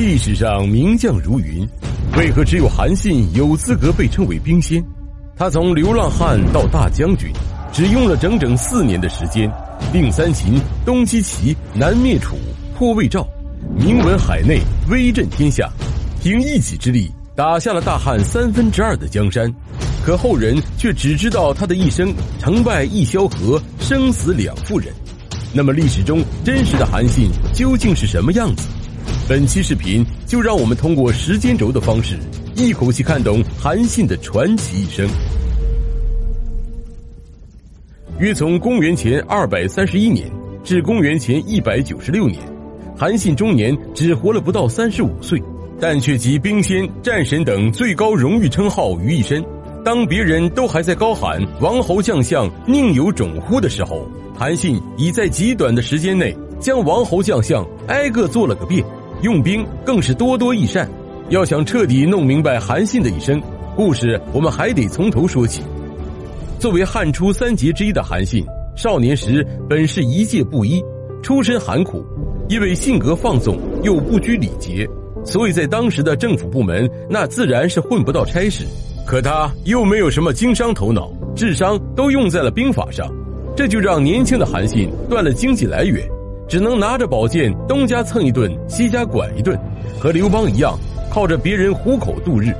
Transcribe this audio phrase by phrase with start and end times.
[0.00, 1.68] 历史上名将如云，
[2.16, 4.80] 为何只有韩信有资格被称为兵仙？
[5.36, 7.32] 他从流浪汉到大将军，
[7.72, 9.50] 只用了整整四年的时间，
[9.92, 12.36] 定三秦，东击齐，南灭楚，
[12.76, 13.26] 破魏赵，
[13.76, 15.68] 名闻海内，威震天下，
[16.22, 19.52] 凭一己之力打下了大汉三分之二的江山。
[20.06, 24.94] 可后人却只知道他的一生成败一萧何，生死两妇人。
[25.52, 28.62] 那么历史中真实的韩信究竟是什么样子？
[29.28, 32.16] 本期视频就让我们通过时间轴的方式，
[32.54, 35.06] 一口气看懂韩信的传奇一生。
[38.18, 40.30] 约从公元前二百三十一年
[40.64, 42.40] 至公元前一百九十六年，
[42.96, 45.38] 韩信终年只活了不到三十五岁，
[45.78, 49.44] 但却集兵仙、战神等最高荣誉称号于一身。
[49.84, 58.82] 当别人都还在高喊“王侯将相宁有种乎”的时候，韩信已在极短的时间内将王侯将相挨个做了个遍，
[59.22, 60.88] 用兵更是多多益善。
[61.30, 63.40] 要想彻底弄明白韩信的一生
[63.76, 65.62] 故事，我们还得从头说起。
[66.58, 68.44] 作为汉初三杰之一的韩信，
[68.74, 70.82] 少年时本是一介布衣，
[71.22, 72.02] 出身寒苦，
[72.48, 74.88] 因为性格放纵又不拘礼节，
[75.24, 78.64] 所以在当时的政府部门，那自然是混不到差事。
[79.06, 83.06] 可他又没有什么经商头脑，智商都用在了兵法上，
[83.54, 86.08] 这就让年轻的韩信断了经济来源，
[86.48, 89.56] 只能拿着宝剑东家蹭一顿，西家管一顿，
[90.00, 90.78] 和刘邦一样，
[91.10, 92.54] 靠着别人糊口度日。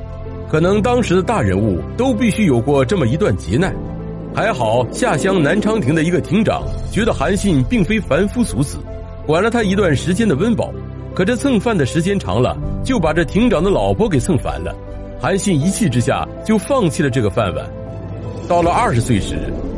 [0.47, 3.75] 可能当时的大人物都必须有过这么一段劫难。
[4.33, 8.77] 还好下乡南昌亭的一个亭长觉得韩信并非凡夫俗子，
[9.25, 10.71] 管了他一段时间的温饱。
[11.15, 14.73] 可这蹭饭的时间长了，就把这亭长的老婆给蹭烦了。
[15.19, 17.65] 韩信一气之下就放弃了这个饭碗。
[18.47, 19.35] 到了二十岁时，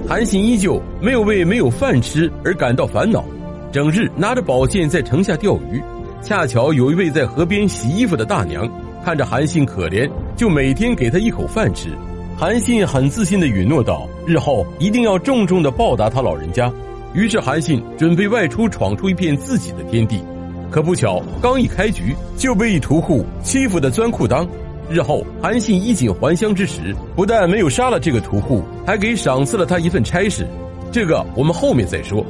[0.08, 3.26] 韩信依旧没有为没有饭吃而感到烦恼，
[3.72, 5.82] 整日拿着宝剑在城下钓鱼。
[6.22, 8.70] 恰巧有一位在河边洗衣服的大娘，
[9.04, 11.90] 看着韩信可怜，就每天给他一口饭吃。
[12.38, 16.72] 韩信很自信的允诺道：“日后一定要重重的报答他老人家。”
[17.14, 20.22] 于是韩信准备外出闯出一片自己的天地。
[20.70, 24.48] 可不巧，刚一开局就被一屠户欺负的钻裤裆。
[24.90, 30.48] 日后，韩信衣锦还乡之时，不但没有杀了这个屠户，还给赏赐了他一份差事。
[30.92, 32.26] 这个我们后面再说。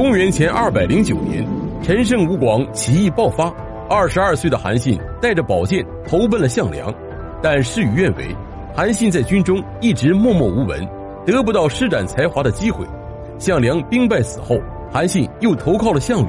[0.00, 1.46] 公元前二百零九年，
[1.82, 3.54] 陈胜吴广起义爆发，
[3.86, 6.90] 二十二岁的韩信带着宝剑投奔了项梁，
[7.42, 8.34] 但事与愿违，
[8.74, 10.88] 韩信在军中一直默默无闻，
[11.26, 12.86] 得不到施展才华的机会。
[13.38, 14.58] 项梁兵败死后，
[14.90, 16.28] 韩信又投靠了项羽，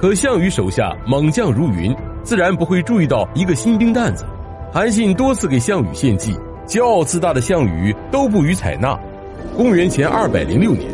[0.00, 1.94] 可项羽手下猛将如云，
[2.24, 4.24] 自然不会注意到一个新兵蛋子。
[4.72, 8.98] 韩信多次给项羽献计，骄傲自大的项羽都不予采纳。
[9.56, 10.90] 公元前二百零六年，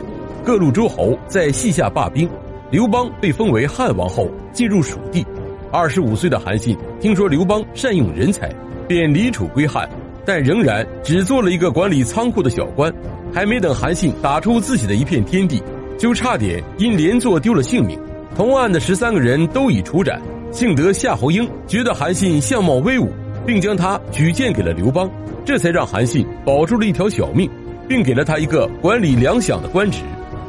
[0.48, 2.26] 各路诸侯在西夏罢兵，
[2.70, 5.22] 刘邦被封为汉王后，进入蜀地。
[5.70, 8.50] 二十五岁的韩信听说刘邦善用人才，
[8.88, 9.86] 便离楚归汉，
[10.24, 12.90] 但仍然只做了一个管理仓库的小官。
[13.30, 15.62] 还没等韩信打出自己的一片天地，
[15.98, 18.00] 就差点因连坐丢了性命。
[18.34, 20.18] 同案的十三个人都已处斩，
[20.50, 23.12] 幸得夏侯婴觉得韩信相貌威武。
[23.44, 25.10] 并将他举荐给了刘邦，
[25.44, 27.50] 这才让韩信保住了一条小命，
[27.86, 29.98] 并给了他一个管理粮饷的官职。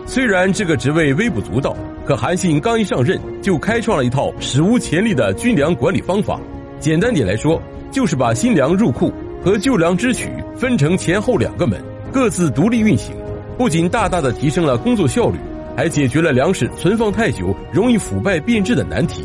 [0.09, 6.41] 虽然这个职位微不足道，可韩信刚一上任就开创了一套史无前例的军粮管理方法。
[6.79, 7.61] 简单点来说，
[7.91, 10.27] 就是把新粮入库和旧粮支取
[10.57, 11.79] 分成前后两个门，
[12.11, 13.15] 各自独立运行。
[13.55, 15.37] 不仅大大的提升了工作效率，
[15.77, 19.23] 还解决了粮食存放太久容易腐败变质的难题。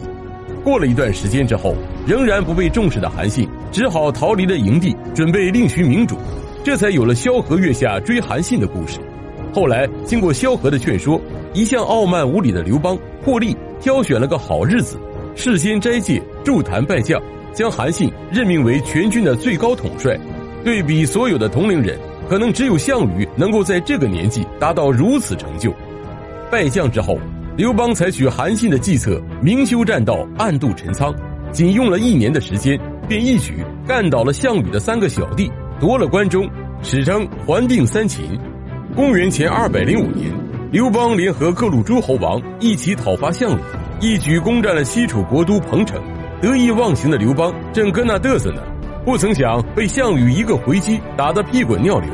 [0.63, 1.75] 过了一段时间之后，
[2.07, 6.19] 仍然不被重视的韩信只好逃离了营地，准备另寻明主，
[6.63, 9.01] 这才有了萧何月下追韩信的故事。
[9.55, 11.21] 后来经过萧何的劝说，
[11.53, 14.99] 一向傲慢无礼的刘邦破例挑选了个好日子，
[15.37, 17.23] 事先斋戒，筑坛拜将，
[17.53, 20.19] 将韩信任命为全军的最高统帅。
[20.65, 21.97] 对比所有的同龄人，
[22.29, 25.73] 可能只有项羽能够在这个年纪达到如此成就。
[26.51, 27.17] 拜将之后。
[27.57, 31.15] 刘邦采取韩信的计策，明修栈道，暗度陈仓，
[31.53, 32.77] 仅用了一年的时间，
[33.07, 35.49] 便一举干倒了项羽的三个小弟，
[35.79, 36.51] 夺了关中，
[36.83, 38.37] 史称还定三秦。
[38.95, 40.33] 公元前二百零五年，
[40.71, 43.61] 刘邦联合各路诸侯王一起讨伐项羽，
[44.01, 46.01] 一举攻占了西楚国都彭城。
[46.41, 48.63] 得意忘形的刘邦正跟那嘚瑟呢，
[49.05, 52.09] 不曾想被项羽一个回击打得屁滚尿流。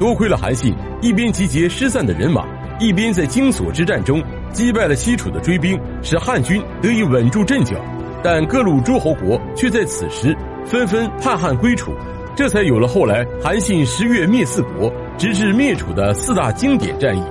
[0.00, 2.46] 多亏了韩信一边集结失散的人马，
[2.80, 4.22] 一边在荆索之战中。
[4.52, 7.76] 击败了西楚的追兵，使汉军得以稳住阵脚，
[8.22, 11.92] 但各路诸侯国却在此时纷纷叛汉归楚，
[12.34, 17.22] 这才有了后来韩信十月灭四国，直至灭楚的四大经典战役。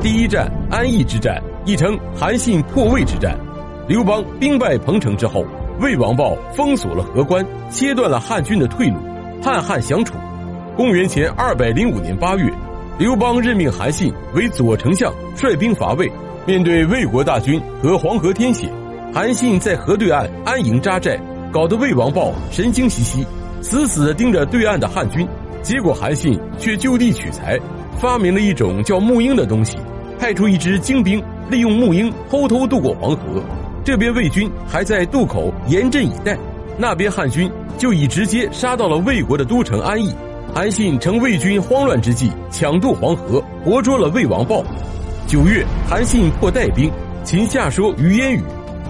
[0.00, 3.38] 第一战安邑之战，亦称韩信破魏之战。
[3.88, 5.44] 刘邦兵败彭城之后，
[5.80, 8.96] 魏王豹封锁了河关，切断了汉军的退路，
[9.42, 10.14] 汉汉相处。
[10.76, 12.50] 公元前二百零五年八月，
[12.98, 16.10] 刘邦任命韩信为左丞相，率兵伐魏。
[16.46, 18.70] 面对魏国大军和黄河天险，
[19.14, 21.18] 韩信在河对岸安营扎寨，
[21.50, 23.26] 搞得魏王豹神经兮兮，
[23.62, 25.26] 死死地盯着对岸的汉军。
[25.64, 27.58] 结果韩信却就地取材，
[27.98, 29.78] 发明了一种叫木鹰的东西，
[30.18, 33.42] 派出一支精兵，利用木鹰偷偷渡过黄河。
[33.82, 36.36] 这边魏军还在渡口严阵以待，
[36.76, 40.14] 那边汉军就已直接杀到了魏国的都城安邑。
[40.54, 44.62] 韩信乘魏军慌乱之际抢渡黄河，活捉了魏王豹。
[45.26, 46.90] 九月，韩信破代兵，
[47.24, 48.42] 秦下说于烟雨。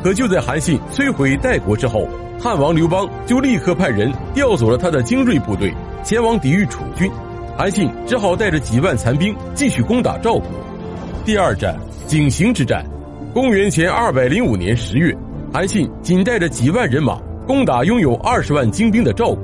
[0.03, 5.73] 可就在韩信摧毁代国之后，汉王刘邦就立刻派人调走了他的精锐部队，
[6.05, 7.11] 前往抵御楚军。
[7.57, 10.47] 韩信只好带着几万残兵继续攻打赵国。
[11.25, 12.85] 第二战，井陉之战。
[13.33, 15.17] 公元前二百零五年十月，
[15.53, 19.39] 韩信仅带着几万人马攻打拥有二十万精兵的赵国。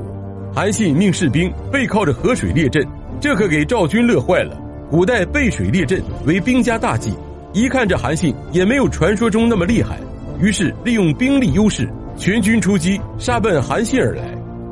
[0.54, 2.86] 韩信命士兵背靠着河水列阵，
[3.20, 4.56] 这可给赵军乐坏了。
[4.90, 7.14] 古代背水列阵为兵家大忌，
[7.52, 9.98] 一看这韩信也没有传说中那么厉害，
[10.40, 14.24] 于是利用兵力优势，全军出击，杀奔韩信而来。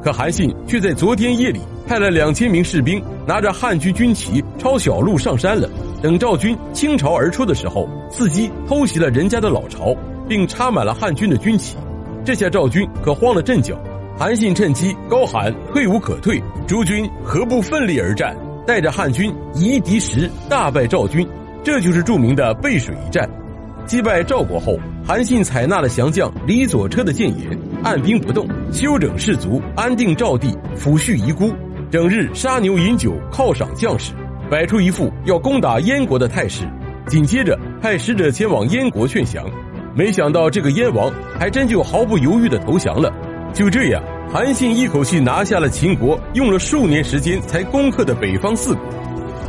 [0.03, 5.67] 可韩信却在昨天夜里派了两千名士兵，拿着汉军军旗抄小路上山了。
[6.03, 9.97] 等赵军倾巢而出的时候，伺机偷袭了人家的老巢，
[10.29, 11.79] 并插满了汉军的军旗。
[12.27, 13.75] 这下赵军可慌了阵脚。
[14.19, 18.37] 韩信趁机高喊：“退无可退，诸军何不奋力而战？”
[18.67, 21.27] 带着汉军以一敌十，大败赵军。
[21.65, 23.27] 这就是著名的背水一战。
[23.87, 31.51] 击败赵国后，韩信采纳了降将李左车的谏言，按兵不动，休整士卒，安定赵地，抚恤遗孤，
[31.91, 34.13] 整日杀牛饮酒，犒赏将士，
[34.51, 36.69] 摆出一副要攻打燕国的态势。
[37.07, 39.43] 紧接着派使者前往燕国劝降，
[39.95, 43.11] 没想到这个燕王还真就毫不犹豫的投降了。
[43.55, 48.85] 就这样，韩信一口气拿下了秦国用了数年时间才攻克的北方四国。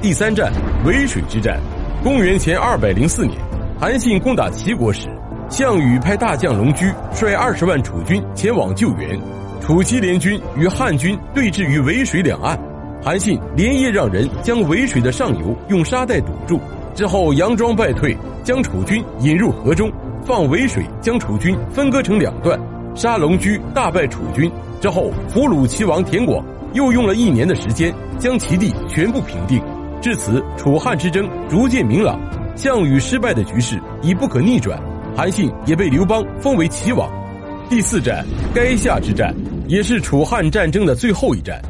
[0.02, 0.50] 第三战，
[0.86, 1.60] 渭水之战。
[2.02, 3.38] 公元前二百零四年，
[3.78, 5.10] 韩信攻打齐国时，
[5.50, 9.20] 项羽派大将龙驹率二十万楚军前往救援。
[9.62, 12.60] 楚齐联军与汉军对峙于渭水两岸，
[13.04, 16.60] 韩信连夜让人将渭水的上游用沙袋堵住，
[16.96, 19.92] 之后佯装败退，将楚军引入河中，
[20.26, 22.60] 放渭水将楚军分割成两段。
[22.96, 24.52] 杀龙驹，大败楚军
[24.82, 29.62] 之后，俘虏齐王田广，又用了一年的时间将齐地全部平定。
[30.02, 32.20] 至此，楚汉之争逐渐明朗，
[32.56, 34.82] 项羽失败的局势已不可逆转，
[35.16, 37.08] 韩信也被刘邦封为齐王。
[37.70, 38.26] 第四战，
[38.56, 39.32] 垓下之战，
[39.68, 41.62] 也是楚汉战争的最后一战。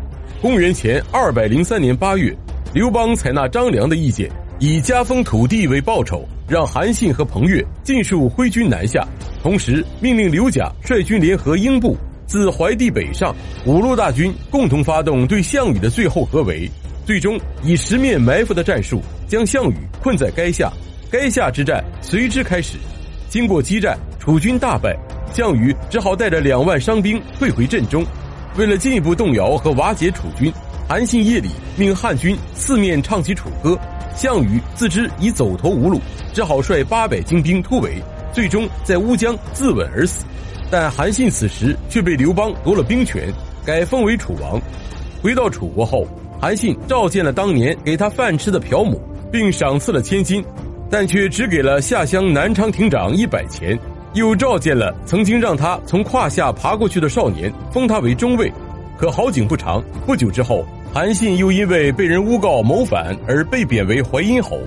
[0.42, 2.34] 公元前二百零三年八月，
[2.74, 9.06] 刘邦采纳张良的意见，以加封土地为报酬，让韩信和彭越尽数挥军南下。
[9.44, 13.36] 同时命令刘贾率军联合英布，自淮地北上，
[13.66, 16.72] 五路大军共同发动对项羽的最后合围，
[17.06, 20.72] 最终以十面埋伏的战术将项羽困在垓下。
[21.12, 22.78] 垓下之战随之开始。
[23.28, 24.98] 经过激战，楚军大败，
[25.34, 28.06] 项羽只好带着两万伤兵退回阵中。
[28.58, 30.52] 为了进一步动摇和瓦解楚军，
[30.88, 33.78] 韩信夜里命汉军四面唱起楚歌。
[34.16, 36.02] 项羽自知已走投无路，
[36.34, 38.02] 只好率八百精兵突围。
[38.34, 40.26] 最终在乌江自刎而死，
[40.70, 43.32] 但韩信此时却被刘邦夺了兵权，
[43.66, 44.60] 改封为楚王。
[45.22, 46.06] 回到楚国后，
[46.40, 49.02] 韩信召见了当年给他饭吃的朴母，
[49.32, 50.44] 并赏赐了千金，
[50.90, 53.78] 但却只给了下乡南昌亭长一百钱。
[54.14, 58.52] 又召见了曾经让他从胯下爬过去的少年，封他为中尉。
[58.98, 64.60] 可好景不长，不久之后，韩信又因为被人诬告谋反而被贬为淮阴侯。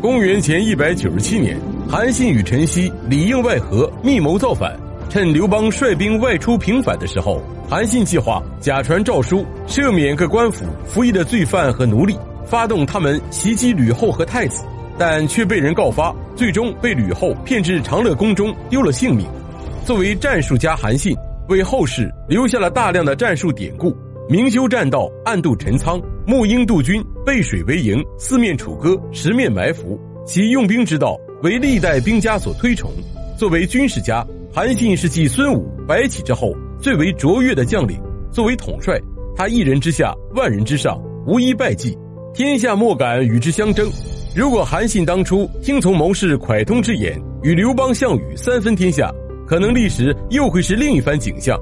[0.00, 1.58] 公元前一百九十七年。
[1.88, 4.74] 韩信与陈豨里应外合，密谋造反。
[5.10, 14.64] 趁刘邦率兵外出平反的时候，韩信计划假传诏书，赦免各官府服役的罪犯和奴隶，发动他们袭击吕后和太子，
[14.98, 19.26] 但却被人告发，最终被吕后骗至长乐宫中丢了性命。
[19.84, 21.14] 作为战术家，韩信
[21.48, 23.94] 为后世留下了大量的战术典故，
[24.28, 31.16] 明修栈道，暗度陈仓，木鹰渡军，背水为营，四面楚歌，十面埋伏，其用兵之道。
[31.42, 32.90] 为历代兵家所推崇。
[33.36, 38.00] 作为军事家，韩信是继孙武、白起之后最为卓越的将领。
[38.32, 38.98] 作为统帅，
[39.36, 41.98] 他一人之下，万人之上，无一败绩，
[42.32, 43.86] 天下莫敢与之相争。
[44.34, 49.08] 如果韩信当初听从谋士蒯通之言，与刘邦、项羽三分天下，
[49.46, 51.56] 可能历史又会是另一番景象。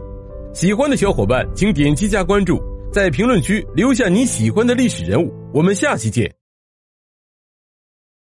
[0.55, 2.59] 喜欢的小伙伴，请点击加关注，
[2.91, 5.31] 在评论区留下你喜欢的历史人物。
[5.53, 6.42] 我们下期见。